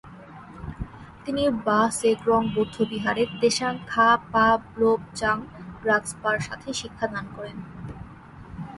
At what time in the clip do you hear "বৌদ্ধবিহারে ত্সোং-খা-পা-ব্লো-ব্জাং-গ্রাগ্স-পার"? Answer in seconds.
2.55-6.39